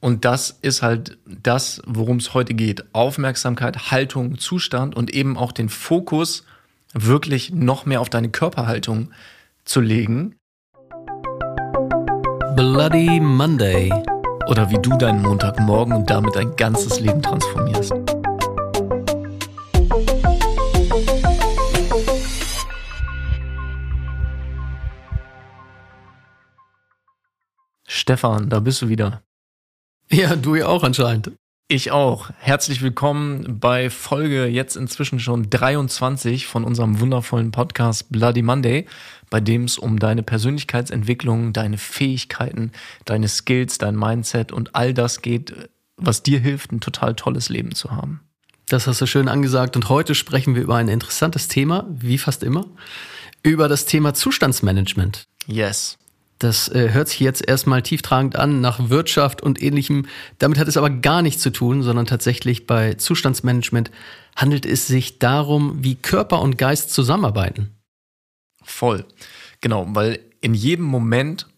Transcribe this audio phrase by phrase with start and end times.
[0.00, 2.94] Und das ist halt das, worum es heute geht.
[2.94, 6.44] Aufmerksamkeit, Haltung, Zustand und eben auch den Fokus
[6.94, 9.10] wirklich noch mehr auf deine Körperhaltung
[9.64, 10.36] zu legen.
[12.54, 13.92] Bloody Monday.
[14.46, 17.92] Oder wie du deinen Montagmorgen und damit dein ganzes Leben transformierst.
[27.86, 29.22] Stefan, da bist du wieder.
[30.10, 31.32] Ja, du ja auch anscheinend.
[31.68, 32.30] Ich auch.
[32.38, 38.86] Herzlich willkommen bei Folge jetzt inzwischen schon 23 von unserem wundervollen Podcast Bloody Monday,
[39.28, 42.72] bei dem es um deine Persönlichkeitsentwicklung, deine Fähigkeiten,
[43.04, 45.52] deine Skills, dein Mindset und all das geht,
[45.98, 48.22] was dir hilft, ein total tolles Leben zu haben.
[48.66, 52.42] Das hast du schön angesagt und heute sprechen wir über ein interessantes Thema, wie fast
[52.42, 52.64] immer,
[53.42, 55.28] über das Thema Zustandsmanagement.
[55.46, 55.98] Yes.
[56.38, 60.06] Das äh, hört sich jetzt erstmal tieftragend an nach Wirtschaft und ähnlichem.
[60.38, 63.90] Damit hat es aber gar nichts zu tun, sondern tatsächlich bei Zustandsmanagement
[64.36, 67.70] handelt es sich darum, wie Körper und Geist zusammenarbeiten.
[68.62, 69.04] Voll.
[69.60, 71.48] Genau, weil in jedem Moment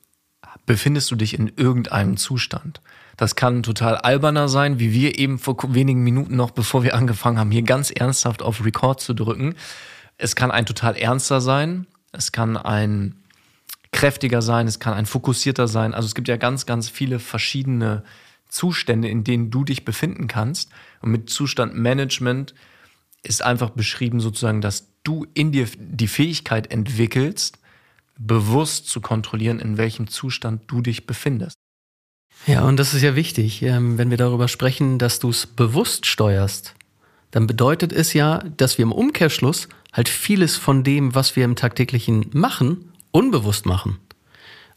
[0.64, 2.80] befindest du dich in irgendeinem Zustand.
[3.16, 7.38] Das kann total alberner sein, wie wir eben vor wenigen Minuten noch, bevor wir angefangen
[7.38, 9.56] haben, hier ganz ernsthaft auf Record zu drücken.
[10.16, 11.86] Es kann ein total ernster sein.
[12.12, 13.16] Es kann ein
[13.92, 15.94] kräftiger sein, es kann ein fokussierter sein.
[15.94, 18.04] Also es gibt ja ganz, ganz viele verschiedene
[18.48, 20.70] Zustände, in denen du dich befinden kannst.
[21.00, 22.54] Und mit Zustandmanagement
[23.22, 27.58] ist einfach beschrieben sozusagen, dass du in dir die Fähigkeit entwickelst,
[28.18, 31.56] bewusst zu kontrollieren, in welchem Zustand du dich befindest.
[32.46, 36.06] Ja, und das ist ja wichtig, ähm, wenn wir darüber sprechen, dass du es bewusst
[36.06, 36.74] steuerst,
[37.30, 41.56] dann bedeutet es ja, dass wir im Umkehrschluss halt vieles von dem, was wir im
[41.56, 43.98] tagtäglichen machen, unbewusst machen.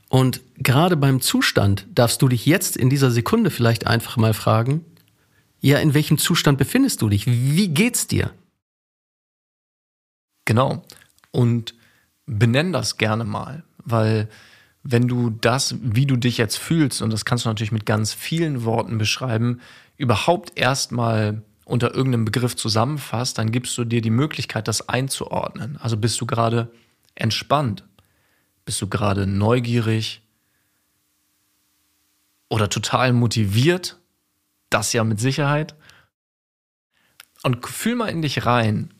[0.09, 4.85] Und gerade beim Zustand darfst du dich jetzt in dieser Sekunde vielleicht einfach mal fragen,
[5.59, 7.25] ja, in welchem Zustand befindest du dich?
[7.25, 8.31] Wie geht's dir?
[10.45, 10.83] Genau.
[11.31, 11.73] Und
[12.25, 14.29] benenn das gerne mal, weil
[14.83, 18.13] wenn du das, wie du dich jetzt fühlst, und das kannst du natürlich mit ganz
[18.13, 19.61] vielen Worten beschreiben,
[19.97, 25.77] überhaupt erstmal unter irgendeinem Begriff zusammenfasst, dann gibst du dir die Möglichkeit, das einzuordnen.
[25.77, 26.69] Also bist du gerade
[27.15, 27.83] entspannt?
[28.65, 30.21] Bist du gerade neugierig
[32.49, 33.99] oder total motiviert?
[34.69, 35.75] Das ja mit Sicherheit.
[37.43, 38.93] Und fühl mal in dich rein,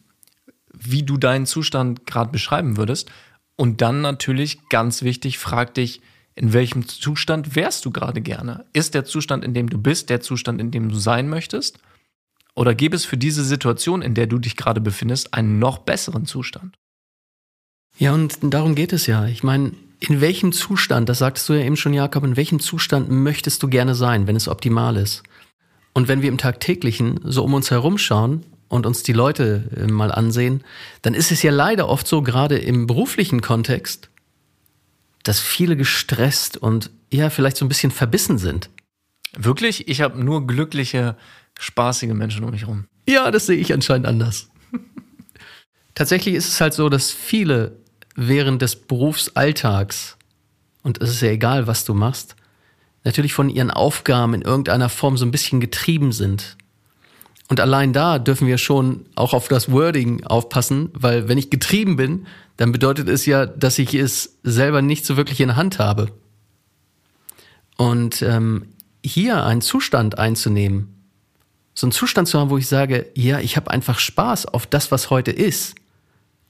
[0.73, 3.09] wie du deinen Zustand gerade beschreiben würdest.
[3.55, 6.01] Und dann natürlich ganz wichtig, frag dich,
[6.35, 8.65] in welchem Zustand wärst du gerade gerne?
[8.73, 11.79] Ist der Zustand, in dem du bist, der Zustand, in dem du sein möchtest?
[12.55, 16.25] Oder gäbe es für diese Situation, in der du dich gerade befindest, einen noch besseren
[16.25, 16.77] Zustand?
[17.97, 19.27] Ja, und darum geht es ja.
[19.27, 23.09] Ich meine, in welchem Zustand, das sagtest du ja eben schon, Jakob, in welchem Zustand
[23.09, 25.23] möchtest du gerne sein, wenn es optimal ist?
[25.93, 29.87] Und wenn wir im Tagtäglichen so um uns herum schauen und uns die Leute äh,
[29.87, 30.63] mal ansehen,
[31.03, 34.09] dann ist es ja leider oft so, gerade im beruflichen Kontext,
[35.21, 38.69] dass viele gestresst und ja, vielleicht so ein bisschen verbissen sind.
[39.37, 39.87] Wirklich?
[39.87, 41.15] Ich habe nur glückliche,
[41.59, 42.85] spaßige Menschen um mich herum.
[43.07, 44.49] Ja, das sehe ich anscheinend anders.
[45.95, 47.82] Tatsächlich ist es halt so, dass viele
[48.15, 50.17] während des Berufsalltags,
[50.83, 52.35] und es ist ja egal, was du machst,
[53.03, 56.57] natürlich von ihren Aufgaben in irgendeiner Form so ein bisschen getrieben sind.
[57.49, 61.97] Und allein da dürfen wir schon auch auf das Wording aufpassen, weil wenn ich getrieben
[61.97, 62.25] bin,
[62.57, 66.11] dann bedeutet es ja, dass ich es selber nicht so wirklich in der Hand habe.
[67.77, 68.67] Und ähm,
[69.03, 70.93] hier einen Zustand einzunehmen,
[71.73, 74.91] so einen Zustand zu haben, wo ich sage, ja, ich habe einfach Spaß auf das,
[74.91, 75.75] was heute ist,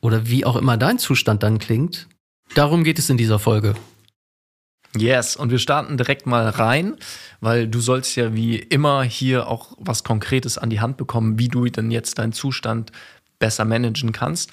[0.03, 2.09] oder wie auch immer dein Zustand dann klingt.
[2.55, 3.73] Darum geht es in dieser Folge.
[4.95, 6.97] Yes, und wir starten direkt mal rein,
[7.39, 11.47] weil du sollst ja wie immer hier auch was Konkretes an die Hand bekommen, wie
[11.47, 12.91] du denn jetzt deinen Zustand
[13.39, 14.51] besser managen kannst.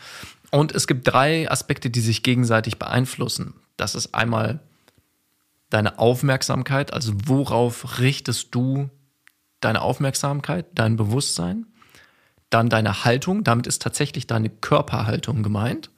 [0.51, 3.55] Und es gibt drei Aspekte, die sich gegenseitig beeinflussen.
[3.77, 4.61] Das ist einmal
[5.69, 8.89] deine Aufmerksamkeit, also worauf richtest du
[9.61, 11.67] deine Aufmerksamkeit, dein Bewusstsein?
[12.51, 15.91] Dann deine Haltung, damit ist tatsächlich deine Körperhaltung gemeint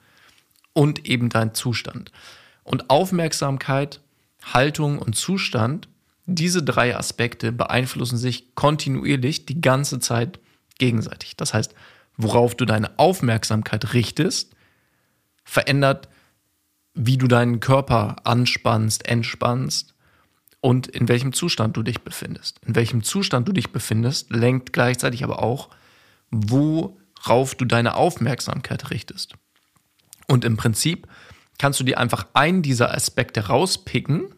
[0.73, 2.11] und eben dein Zustand.
[2.63, 4.01] Und Aufmerksamkeit,
[4.53, 5.87] Haltung und Zustand,
[6.25, 10.39] diese drei Aspekte beeinflussen sich kontinuierlich die ganze Zeit
[10.77, 11.35] gegenseitig.
[11.35, 11.73] Das heißt,
[12.17, 14.55] worauf du deine Aufmerksamkeit richtest,
[15.43, 16.07] verändert,
[16.93, 19.93] wie du deinen Körper anspannst, entspannst
[20.61, 22.59] und in welchem Zustand du dich befindest.
[22.65, 25.69] In welchem Zustand du dich befindest, lenkt gleichzeitig aber auch
[26.33, 29.35] worauf du deine Aufmerksamkeit richtest.
[30.27, 31.07] Und im Prinzip
[31.59, 34.33] kannst du dir einfach einen dieser Aspekte rauspicken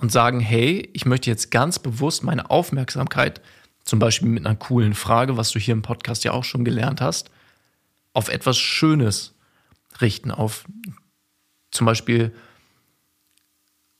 [0.00, 3.40] und sagen, hey, ich möchte jetzt ganz bewusst meine Aufmerksamkeit,
[3.84, 7.00] zum Beispiel mit einer coolen Frage, was du hier im Podcast ja auch schon gelernt
[7.00, 7.30] hast,
[8.14, 9.34] auf etwas Schönes
[10.00, 10.64] richten, auf
[11.70, 12.34] zum Beispiel,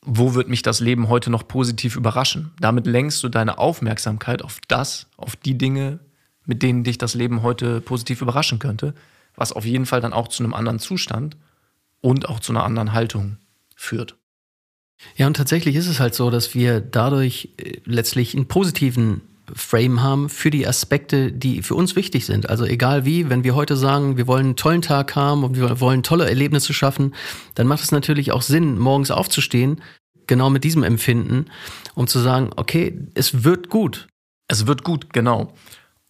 [0.01, 2.53] wo wird mich das Leben heute noch positiv überraschen?
[2.61, 5.99] Damit lenkst du deine Aufmerksamkeit auf das, auf die Dinge,
[6.47, 8.95] mit denen dich das Leben heute positiv überraschen könnte,
[9.37, 11.37] was auf jeden Fall dann auch zu einem anderen Zustand
[12.01, 13.39] und auch zu einer anderen Haltung
[13.75, 14.17] führt.
[15.17, 20.03] Ja, und tatsächlich ist es halt so, dass wir dadurch äh, letztlich einen positiven Frame
[20.03, 22.49] haben für die Aspekte, die für uns wichtig sind.
[22.49, 25.81] Also egal wie, wenn wir heute sagen, wir wollen einen tollen Tag haben und wir
[25.81, 27.15] wollen tolle Erlebnisse schaffen,
[27.55, 29.83] dann macht es natürlich auch Sinn, morgens aufzustehen,
[30.27, 31.47] genau mit diesem Empfinden,
[31.95, 34.09] um zu sagen, okay, es wird gut.
[34.49, 35.53] Es wird gut, genau.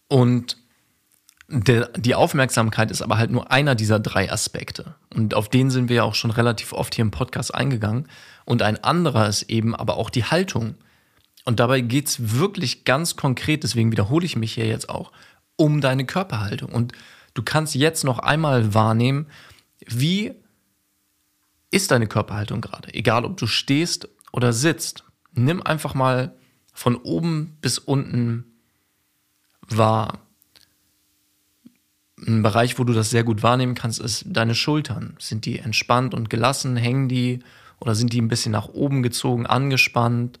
[0.07, 0.57] Und
[1.47, 4.95] der, die Aufmerksamkeit ist aber halt nur einer dieser drei Aspekte.
[5.13, 8.07] Und auf den sind wir ja auch schon relativ oft hier im Podcast eingegangen.
[8.45, 10.75] Und ein anderer ist eben aber auch die Haltung.
[11.43, 15.11] Und dabei geht's wirklich ganz konkret, deswegen wiederhole ich mich hier jetzt auch,
[15.55, 16.71] um deine Körperhaltung.
[16.71, 16.93] Und
[17.35, 19.27] du kannst jetzt noch einmal wahrnehmen,
[19.85, 20.33] wie
[21.69, 22.91] ist deine Körperhaltung gerade?
[22.93, 25.03] Egal, ob du stehst oder sitzt.
[25.33, 26.35] Nimm einfach mal
[26.73, 28.54] von oben bis unten
[29.69, 30.19] wahr.
[32.25, 35.15] Ein Bereich, wo du das sehr gut wahrnehmen kannst, ist deine Schultern.
[35.19, 36.77] Sind die entspannt und gelassen?
[36.77, 37.39] Hängen die
[37.79, 40.39] oder sind die ein bisschen nach oben gezogen, angespannt?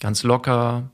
[0.00, 0.90] Ganz locker?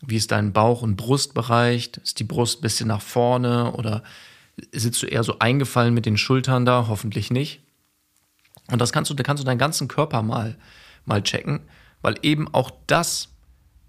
[0.00, 1.92] Wie ist dein Bauch- und Brustbereich?
[2.02, 4.02] Ist die Brust ein bisschen nach vorne oder
[4.72, 6.86] sitzt du eher so eingefallen mit den Schultern da?
[6.88, 7.62] Hoffentlich nicht.
[8.70, 10.56] Und das kannst du, da kannst du deinen ganzen Körper mal,
[11.04, 11.60] mal checken,
[12.00, 13.28] weil eben auch das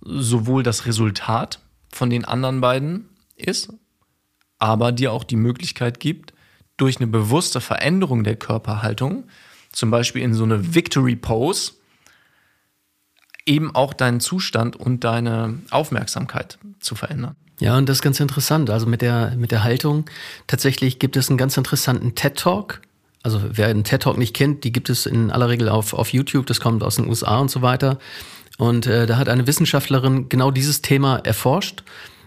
[0.01, 1.59] sowohl das Resultat
[1.95, 3.73] von den anderen beiden ist,
[4.59, 6.33] aber dir auch die Möglichkeit gibt,
[6.77, 9.25] durch eine bewusste Veränderung der Körperhaltung,
[9.71, 11.73] zum Beispiel in so eine Victory Pose,
[13.45, 17.35] eben auch deinen Zustand und deine Aufmerksamkeit zu verändern.
[17.59, 18.69] Ja, und das ist ganz interessant.
[18.69, 20.05] Also mit der, mit der Haltung,
[20.47, 22.81] tatsächlich gibt es einen ganz interessanten TED-Talk.
[23.21, 26.45] Also wer einen TED-Talk nicht kennt, die gibt es in aller Regel auf, auf YouTube,
[26.45, 27.99] das kommt aus den USA und so weiter.
[28.63, 31.83] Und äh, da hat eine Wissenschaftlerin genau dieses Thema erforscht.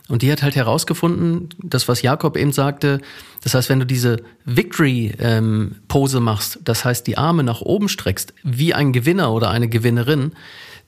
[0.07, 3.01] Und die hat halt herausgefunden, das, was Jakob eben sagte,
[3.43, 8.35] das heißt, wenn du diese Victory-Pose ähm, machst, das heißt, die Arme nach oben streckst,
[8.43, 10.33] wie ein Gewinner oder eine Gewinnerin,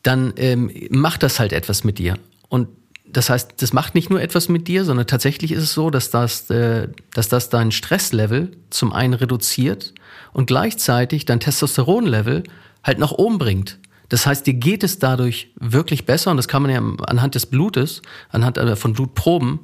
[0.02, 2.18] dann ähm, macht das halt etwas mit dir.
[2.50, 2.68] Und
[3.06, 6.10] das heißt, das macht nicht nur etwas mit dir, sondern tatsächlich ist es so, dass
[6.10, 9.94] das, äh, dass das dein Stresslevel zum einen reduziert
[10.34, 12.42] und gleichzeitig dein Testosteronlevel
[12.84, 13.78] halt nach oben bringt.
[14.08, 17.46] Das heißt, dir geht es dadurch wirklich besser und das kann man ja anhand des
[17.46, 19.60] Blutes, anhand äh, von Blutproben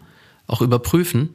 [0.46, 1.30] auch überprüfen.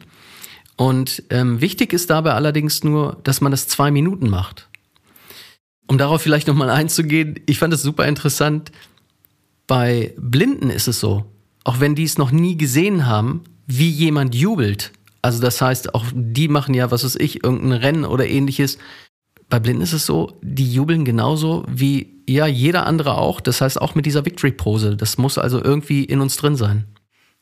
[0.75, 4.69] Und ähm, wichtig ist dabei allerdings nur, dass man das zwei Minuten macht.
[5.87, 8.71] Um darauf vielleicht nochmal einzugehen, ich fand es super interessant.
[9.65, 11.25] Bei Blinden ist es so,
[11.63, 14.91] auch wenn die es noch nie gesehen haben, wie jemand jubelt.
[15.21, 18.77] Also das heißt, auch die machen ja, was weiß ich, irgendein Rennen oder ähnliches.
[19.49, 23.41] Bei Blinden ist es so, die jubeln genauso wie ja jeder andere auch.
[23.41, 24.95] Das heißt auch mit dieser Victory-Pose.
[24.95, 26.85] Das muss also irgendwie in uns drin sein.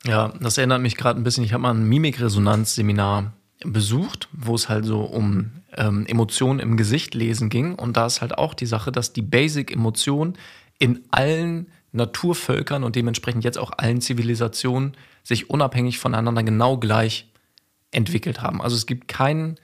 [0.04, 1.44] Ja, das erinnert mich gerade ein bisschen.
[1.44, 3.32] Ich habe mal ein Mimikresonanz-Seminar
[3.64, 7.74] besucht, wo es halt so um ähm, Emotionen im Gesicht lesen ging.
[7.74, 10.34] Und da ist halt auch die Sache, dass die Basic-Emotion
[10.78, 17.28] in allen Naturvölkern und dementsprechend jetzt auch allen Zivilisationen sich unabhängig voneinander genau gleich
[17.90, 18.62] entwickelt haben.
[18.62, 19.56] Also es gibt keinen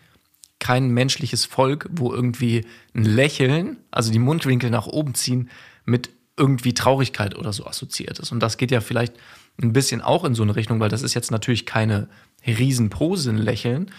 [0.64, 5.50] kein menschliches Volk, wo irgendwie ein Lächeln, also die Mundwinkel nach oben ziehen,
[5.84, 8.32] mit irgendwie Traurigkeit oder so assoziiert ist.
[8.32, 9.12] Und das geht ja vielleicht
[9.60, 12.08] ein bisschen auch in so eine Richtung, weil das ist jetzt natürlich keine
[12.46, 13.90] Riesenpose, ein Lächeln.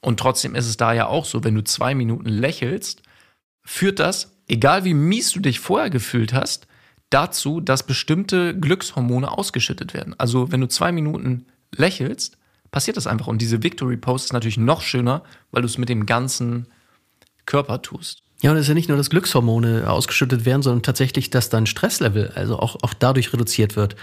[0.00, 3.02] Und trotzdem ist es da ja auch so, wenn du zwei Minuten lächelst,
[3.64, 6.66] führt das, egal wie mies du dich vorher gefühlt hast,
[7.10, 10.16] dazu, dass bestimmte Glückshormone ausgeschüttet werden.
[10.18, 12.37] Also wenn du zwei Minuten lächelst,
[12.70, 13.26] passiert das einfach.
[13.26, 16.66] Und diese Victory Post ist natürlich noch schöner, weil du es mit dem ganzen
[17.46, 18.22] Körper tust.
[18.40, 21.66] Ja, und es ist ja nicht nur, dass Glückshormone ausgeschüttet werden, sondern tatsächlich, dass dein
[21.66, 23.96] Stresslevel also auch, auch dadurch reduziert wird.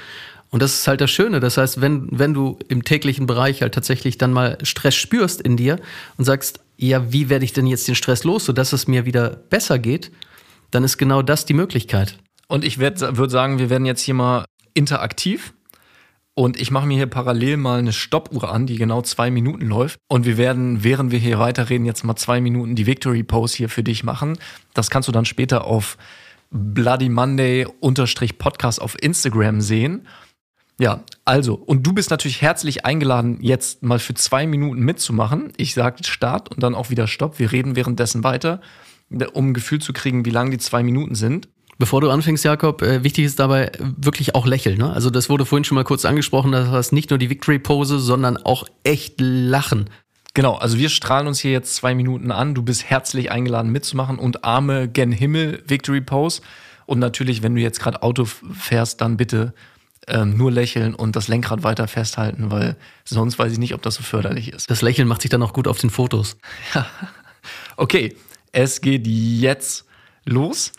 [0.49, 1.39] Und das ist halt das Schöne.
[1.39, 5.57] Das heißt, wenn, wenn du im täglichen Bereich halt tatsächlich dann mal Stress spürst in
[5.57, 5.79] dir
[6.17, 9.29] und sagst, ja, wie werde ich denn jetzt den Stress los, sodass es mir wieder
[9.29, 10.11] besser geht,
[10.71, 12.17] dann ist genau das die Möglichkeit.
[12.47, 15.53] Und ich würde sagen, wir werden jetzt hier mal interaktiv.
[16.37, 19.99] Und ich mache mir hier parallel mal eine Stoppuhr an, die genau zwei Minuten läuft.
[20.09, 23.69] Und wir werden, während wir hier weiterreden, jetzt mal zwei Minuten die Victory Pose hier
[23.69, 24.37] für dich machen.
[24.73, 25.97] Das kannst du dann später auf
[26.51, 27.65] Bloody Monday
[28.37, 30.07] Podcast auf Instagram sehen.
[30.77, 35.53] Ja, also, und du bist natürlich herzlich eingeladen, jetzt mal für zwei Minuten mitzumachen.
[35.55, 37.39] Ich sage Start und dann auch wieder Stopp.
[37.39, 38.59] Wir reden währenddessen weiter,
[39.31, 41.47] um ein Gefühl zu kriegen, wie lang die zwei Minuten sind.
[41.77, 44.77] Bevor du anfängst, Jakob, äh, wichtig ist dabei wirklich auch lächeln.
[44.77, 44.91] Ne?
[44.91, 48.37] Also das wurde vorhin schon mal kurz angesprochen, das heißt nicht nur die Victory-Pose, sondern
[48.37, 49.89] auch echt lachen.
[50.33, 52.55] Genau, also wir strahlen uns hier jetzt zwei Minuten an.
[52.55, 56.41] Du bist herzlich eingeladen mitzumachen und Arme gen Himmel, Victory Pose.
[56.85, 59.53] Und natürlich, wenn du jetzt gerade Auto fährst, dann bitte
[60.07, 63.95] ähm, nur lächeln und das Lenkrad weiter festhalten, weil sonst weiß ich nicht, ob das
[63.95, 64.69] so förderlich ist.
[64.69, 66.37] Das Lächeln macht sich dann auch gut auf den Fotos.
[66.73, 66.85] Ja.
[67.77, 68.15] Okay,
[68.51, 69.85] es geht jetzt
[70.25, 70.71] los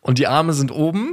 [0.00, 1.12] und die Arme sind oben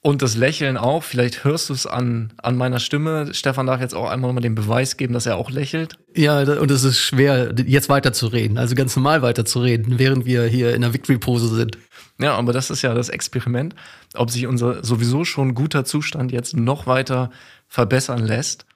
[0.00, 1.02] und das Lächeln auch.
[1.02, 3.34] Vielleicht hörst du es an, an meiner Stimme.
[3.34, 5.98] Stefan darf jetzt auch einmal nochmal den Beweis geben, dass er auch lächelt.
[6.14, 10.82] Ja, und es ist schwer, jetzt weiterzureden, also ganz normal weiterzureden, während wir hier in
[10.82, 11.78] der Victory-Pose sind.
[12.20, 13.74] Ja, aber das ist ja das Experiment,
[14.14, 17.30] ob sich unser sowieso schon guter Zustand jetzt noch weiter
[17.68, 18.66] verbessern lässt.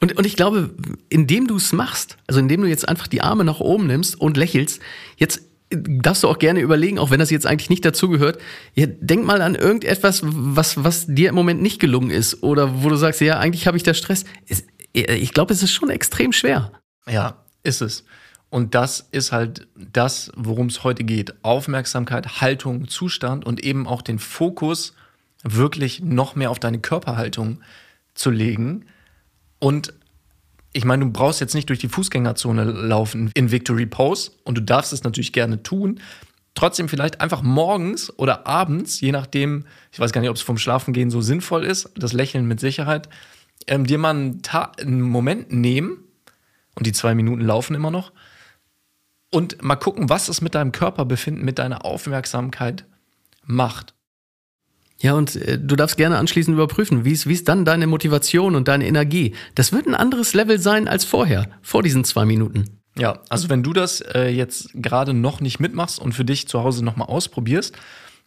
[0.00, 0.74] Und, und ich glaube,
[1.08, 4.36] indem du es machst, also indem du jetzt einfach die Arme nach oben nimmst und
[4.36, 4.80] lächelst,
[5.16, 8.40] jetzt darfst du auch gerne überlegen, auch wenn das jetzt eigentlich nicht dazugehört,
[8.74, 12.88] ja, denk mal an irgendetwas, was, was dir im Moment nicht gelungen ist oder wo
[12.88, 14.24] du sagst, ja, eigentlich habe ich da Stress.
[14.92, 16.72] Ich glaube, es ist schon extrem schwer.
[17.08, 18.04] Ja, ist es.
[18.48, 21.34] Und das ist halt das, worum es heute geht.
[21.44, 24.94] Aufmerksamkeit, Haltung, Zustand und eben auch den Fokus
[25.42, 27.60] wirklich noch mehr auf deine Körperhaltung
[28.14, 28.86] zu legen.
[29.58, 29.94] Und
[30.76, 34.62] ich meine, du brauchst jetzt nicht durch die Fußgängerzone laufen in Victory Pose und du
[34.62, 36.00] darfst es natürlich gerne tun.
[36.54, 40.58] Trotzdem vielleicht einfach morgens oder abends, je nachdem, ich weiß gar nicht, ob es vom
[40.58, 43.08] Schlafengehen so sinnvoll ist, das Lächeln mit Sicherheit,
[43.66, 44.42] ähm, dir mal einen,
[44.78, 46.04] einen Moment nehmen
[46.74, 48.12] und die zwei Minuten laufen immer noch
[49.30, 52.84] und mal gucken, was es mit deinem Körperbefinden, mit deiner Aufmerksamkeit
[53.42, 53.94] macht.
[55.00, 58.86] Ja, und äh, du darfst gerne anschließend überprüfen, wie ist, dann deine Motivation und deine
[58.86, 59.34] Energie.
[59.54, 62.80] Das wird ein anderes Level sein als vorher, vor diesen zwei Minuten.
[62.98, 66.62] Ja, also wenn du das äh, jetzt gerade noch nicht mitmachst und für dich zu
[66.62, 67.76] Hause nochmal ausprobierst,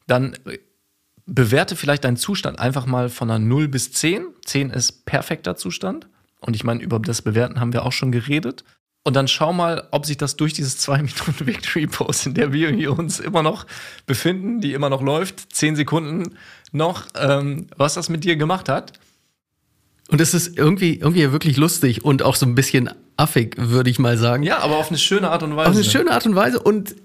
[0.06, 0.60] dann äh,
[1.26, 4.28] bewerte vielleicht deinen Zustand einfach mal von einer 0 bis 10.
[4.46, 6.08] 10 ist perfekter Zustand.
[6.40, 8.64] Und ich meine, über das Bewerten haben wir auch schon geredet.
[9.04, 12.54] Und dann schau mal, ob sich das durch dieses 2 Minuten Victory Pose, in der
[12.54, 13.66] wir uns immer noch
[14.06, 16.36] befinden, die immer noch läuft, 10 Sekunden
[16.72, 18.94] noch, ähm, was das mit dir gemacht hat.
[20.10, 24.00] Und es ist irgendwie, irgendwie wirklich lustig und auch so ein bisschen affig, würde ich
[24.00, 24.44] mal sagen.
[24.44, 25.70] Ja, aber auf eine schöne Art und Weise.
[25.70, 26.60] Auf eine schöne Art und Weise.
[26.60, 26.96] Und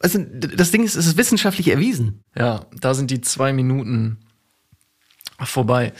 [0.00, 2.22] also, das Ding ist, es ist wissenschaftlich erwiesen.
[2.36, 4.18] Ja, da sind die zwei Minuten
[5.42, 5.92] vorbei.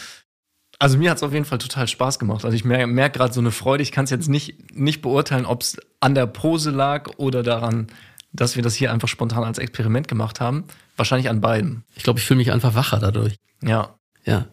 [0.79, 2.45] Also mir hat es auf jeden Fall total Spaß gemacht.
[2.45, 3.85] Also ich merke merk gerade so eine Freude.
[3.85, 7.87] Ich kann es jetzt nicht, nicht beurteilen, ob es an der Pose lag oder daran,
[8.33, 10.65] dass wir das hier einfach spontan als Experiment gemacht haben.
[10.97, 11.85] Wahrscheinlich an beiden.
[11.95, 13.37] Ich glaube, ich fühle mich einfach wacher dadurch.
[13.63, 13.95] Ja.
[14.25, 14.47] Ja.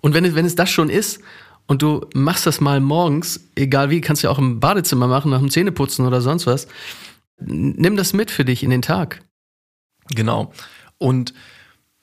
[0.00, 1.20] Und wenn es, wenn es das schon ist
[1.66, 5.30] und du machst das mal morgens, egal wie, kannst du ja auch im Badezimmer machen,
[5.30, 6.66] nach dem Zähneputzen oder sonst was,
[7.38, 9.22] nimm das mit für dich in den Tag.
[10.08, 10.52] Genau.
[10.98, 11.34] Und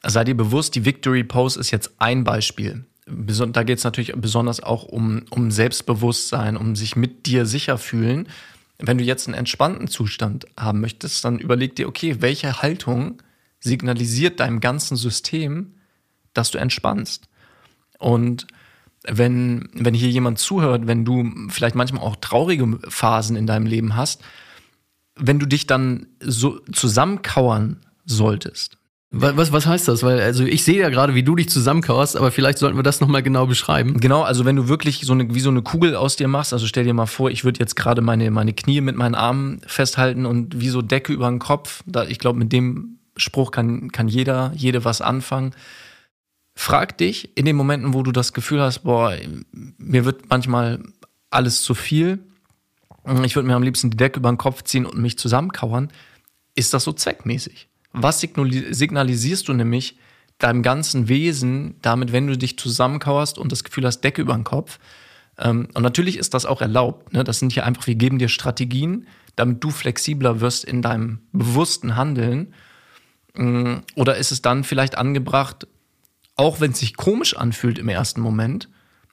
[0.06, 4.62] sei dir bewusst, die Victory Pose ist jetzt ein Beispiel da geht es natürlich besonders
[4.62, 8.28] auch um, um Selbstbewusstsein, um sich mit dir sicher fühlen.
[8.80, 13.22] Wenn du jetzt einen entspannten Zustand haben möchtest, dann überleg dir, okay, welche Haltung
[13.60, 15.76] signalisiert deinem ganzen System,
[16.34, 17.28] dass du entspannst.
[17.98, 18.48] Und
[19.04, 23.96] wenn, wenn hier jemand zuhört, wenn du vielleicht manchmal auch traurige Phasen in deinem Leben
[23.96, 24.22] hast,
[25.16, 28.79] wenn du dich dann so zusammenkauern solltest,
[29.12, 30.04] was, was heißt das?
[30.04, 33.02] Weil, also ich sehe ja gerade, wie du dich zusammenkauerst, aber vielleicht sollten wir das
[33.02, 34.00] nochmal genau beschreiben.
[34.00, 36.68] Genau, also wenn du wirklich so eine, wie so eine Kugel aus dir machst, also
[36.68, 40.28] stell dir mal vor, ich würde jetzt gerade meine, meine Knie mit meinen Armen festhalten
[40.28, 41.82] und wie so Decke über den Kopf.
[41.88, 45.56] Da, ich glaube, mit dem Spruch kann, kann jeder, jede was anfangen.
[46.54, 49.16] Frag dich in den Momenten, wo du das Gefühl hast, boah,
[49.78, 50.84] mir wird manchmal
[51.32, 52.20] alles zu viel.
[53.24, 55.90] Ich würde mir am liebsten die Decke über den Kopf ziehen und mich zusammenkauern.
[56.54, 57.69] Ist das so zweckmäßig?
[57.92, 59.98] Was signalisierst du nämlich
[60.38, 64.44] deinem ganzen Wesen damit, wenn du dich zusammenkauerst und das Gefühl hast, Decke über den
[64.44, 64.80] Kopf?
[65.38, 67.14] Ähm, und natürlich ist das auch erlaubt.
[67.14, 67.24] Ne?
[67.24, 71.96] Das sind hier einfach, wir geben dir Strategien, damit du flexibler wirst in deinem bewussten
[71.96, 72.54] Handeln.
[73.36, 75.68] Mm, oder ist es dann vielleicht angebracht,
[76.36, 78.70] auch wenn es sich komisch anfühlt im ersten Moment,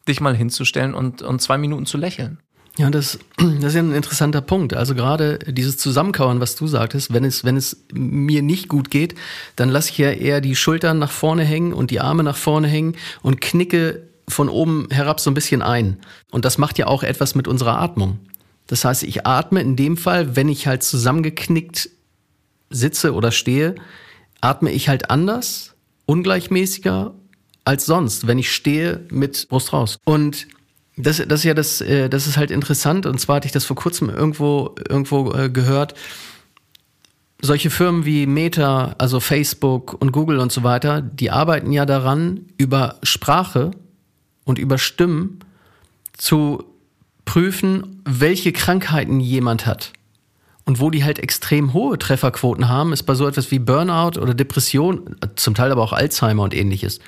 [0.07, 2.39] dich mal hinzustellen und, und zwei Minuten zu lächeln?
[2.79, 4.75] Ja, das, das ist ja ein interessanter Punkt.
[4.75, 9.15] Also gerade dieses Zusammenkauern, was du sagtest, wenn es, wenn es mir nicht gut geht,
[9.57, 12.69] dann lasse ich ja eher die Schultern nach vorne hängen und die Arme nach vorne
[12.69, 15.99] hängen und knicke von oben herab so ein bisschen ein.
[16.31, 18.19] Und das macht ja auch etwas mit unserer Atmung.
[18.67, 21.89] Das heißt, ich atme in dem Fall, wenn ich halt zusammengeknickt
[22.71, 23.77] sitze oder stehe,
[24.41, 25.75] atme ich halt anders,
[26.07, 27.15] ungleichmäßiger
[27.65, 29.99] als sonst, wenn ich stehe mit Brust raus.
[30.05, 30.49] Und
[30.97, 33.07] das, das ist ja das, äh, das ist halt interessant.
[33.07, 35.95] Und zwar hatte ich das vor kurzem irgendwo, irgendwo äh, gehört.
[37.43, 42.47] solche Firmen wie Meta, also Facebook und Google und so weiter, die arbeiten ja daran,
[42.57, 43.73] über Sprache
[44.45, 45.41] und über Stimmen
[46.17, 46.65] zu
[47.27, 49.93] prüfen, welche Krankheiten jemand hat.
[50.65, 54.35] Und wo die halt extrem hohe Trefferquoten haben, ist bei so etwas wie Burnout oder
[54.35, 57.01] Depression, zum Teil aber auch Alzheimer und ähnliches.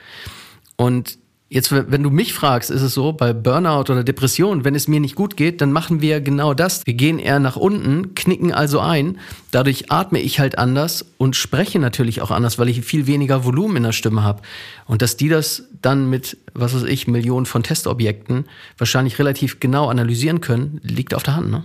[0.76, 1.18] Und
[1.50, 5.00] Jetzt, wenn du mich fragst, ist es so, bei Burnout oder Depression, wenn es mir
[5.00, 6.87] nicht gut geht, dann machen wir genau das.
[6.87, 9.19] Wir gehen eher nach unten, knicken also ein.
[9.50, 13.78] Dadurch atme ich halt anders und spreche natürlich auch anders, weil ich viel weniger Volumen
[13.78, 14.43] in der Stimme habe.
[14.85, 18.45] Und dass die das dann mit, was weiß ich, Millionen von Testobjekten
[18.76, 21.50] wahrscheinlich relativ genau analysieren können, liegt auf der Hand.
[21.50, 21.64] Ne?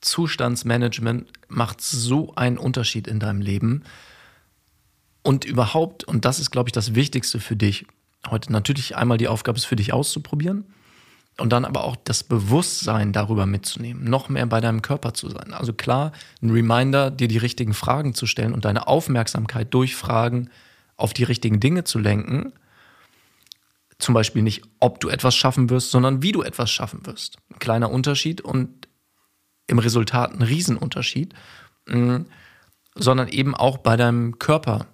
[0.00, 3.82] Zustandsmanagement macht so einen Unterschied in deinem Leben.
[5.24, 7.86] Und überhaupt, und das ist, glaube ich, das Wichtigste für dich,
[8.30, 10.64] heute natürlich einmal die Aufgabe ist für dich auszuprobieren
[11.38, 15.52] und dann aber auch das Bewusstsein darüber mitzunehmen, noch mehr bei deinem Körper zu sein.
[15.52, 16.12] Also klar,
[16.42, 20.50] ein Reminder, dir die richtigen Fragen zu stellen und deine Aufmerksamkeit durch Fragen
[20.96, 22.52] auf die richtigen Dinge zu lenken.
[23.98, 27.38] Zum Beispiel nicht, ob du etwas schaffen wirst, sondern wie du etwas schaffen wirst.
[27.52, 28.88] Ein kleiner Unterschied und
[29.66, 31.34] im Resultat ein Riesenunterschied,
[31.86, 32.18] mm,
[32.94, 34.86] sondern eben auch bei deinem Körper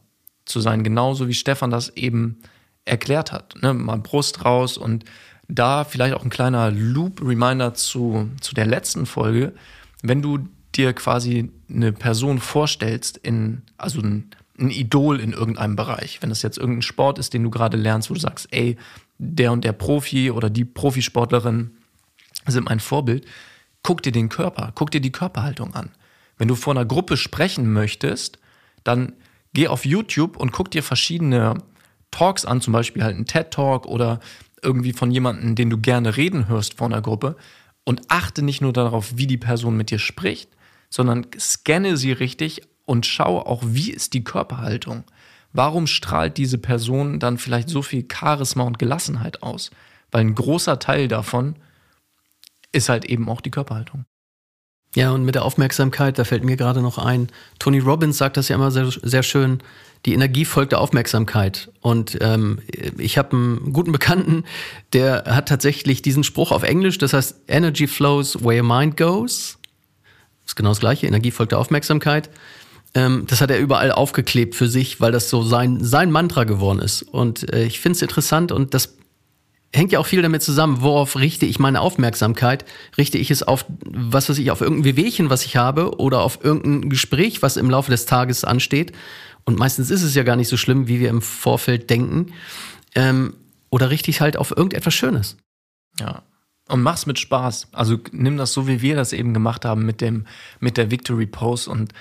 [0.47, 2.41] zu sein, genauso wie Stefan das eben
[2.85, 3.55] erklärt hat.
[3.63, 3.75] Ne?
[3.75, 5.05] Mal Brust raus und
[5.49, 9.53] da vielleicht auch ein kleiner Loop-Reminder zu, zu der letzten Folge.
[10.03, 16.23] Wenn du dir quasi eine Person vorstellst, in, also ein, ein Idol in irgendeinem Bereich,
[16.23, 18.77] wenn es jetzt irgendein Sport ist, den du gerade lernst, wo du sagst, ey,
[19.19, 21.73] der und der Profi oder die Profisportlerin
[22.47, 23.27] sind mein Vorbild,
[23.83, 25.91] guck dir den Körper, guck dir die Körperhaltung an.
[26.39, 28.39] Wenn du vor einer Gruppe sprechen möchtest,
[28.85, 29.13] dann
[29.53, 31.55] geh auf YouTube und guck dir verschiedene
[32.11, 34.21] Talks an, zum Beispiel halt einen TED-Talk oder
[34.63, 37.37] irgendwie von jemandem, den du gerne reden hörst vor einer Gruppe
[37.85, 40.51] und achte nicht nur darauf, wie die Person mit dir spricht,
[40.91, 45.05] sondern scanne sie richtig und schau auch, wie ist die Körperhaltung.
[45.53, 49.71] Warum strahlt diese Person dann vielleicht so viel Charisma und Gelassenheit aus?
[50.11, 51.57] Weil ein großer Teil davon
[52.73, 54.05] ist halt eben auch die Körperhaltung.
[54.97, 58.49] Ja, und mit der Aufmerksamkeit, da fällt mir gerade noch ein, Tony Robbins sagt das
[58.49, 59.63] ja immer sehr, sehr schön,
[60.07, 61.71] die Energie folgt der Aufmerksamkeit.
[61.81, 62.61] Und ähm,
[62.99, 64.45] ich habe einen guten Bekannten,
[64.93, 69.59] der hat tatsächlich diesen Spruch auf Englisch, das heißt Energy flows where your mind goes.
[70.43, 72.31] Das ist genau das gleiche, Energie folgt der Aufmerksamkeit.
[72.95, 76.81] Ähm, das hat er überall aufgeklebt für sich, weil das so sein, sein Mantra geworden
[76.81, 77.03] ist.
[77.03, 78.97] Und äh, ich finde es interessant und das
[79.73, 82.65] hängt ja auch viel damit zusammen, worauf richte ich meine Aufmerksamkeit?
[82.99, 86.45] Richte ich es auf, was weiß ich, auf irgendein Wehwehchen, was ich habe oder auf
[86.45, 88.93] irgendein Gespräch, was im Laufe des Tages ansteht?
[89.45, 92.33] Und meistens ist es ja gar nicht so schlimm, wie wir im Vorfeld denken.
[92.95, 93.35] Ähm,
[93.71, 95.37] oder richtig halt auf irgendetwas Schönes.
[95.99, 96.23] Ja.
[96.69, 97.69] Und mach's mit Spaß.
[97.73, 100.27] Also nimm das so, wie wir das eben gemacht haben mit dem,
[100.59, 101.93] mit der Victory Pose und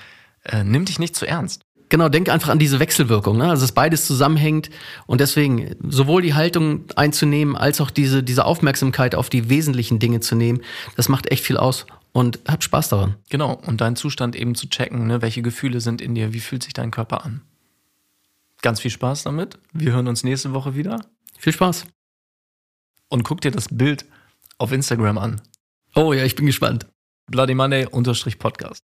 [0.43, 1.61] äh, nimm dich nicht zu ernst.
[1.89, 3.49] Genau, denk einfach an diese Wechselwirkung, ne?
[3.49, 4.69] also dass beides zusammenhängt
[5.07, 10.19] und deswegen sowohl die Haltung einzunehmen, als auch diese, diese Aufmerksamkeit auf die wesentlichen Dinge
[10.19, 10.61] zu nehmen,
[10.95, 13.15] das macht echt viel aus und hab Spaß daran.
[13.29, 15.23] Genau, und deinen Zustand eben zu checken, ne?
[15.23, 17.41] welche Gefühle sind in dir, wie fühlt sich dein Körper an.
[18.61, 19.57] Ganz viel Spaß damit.
[19.73, 21.03] Wir hören uns nächste Woche wieder.
[21.39, 21.85] Viel Spaß.
[23.07, 24.05] Und guck dir das Bild
[24.59, 25.41] auf Instagram an.
[25.95, 26.85] Oh ja, ich bin gespannt.
[27.31, 28.83] Bloody Monday Podcast.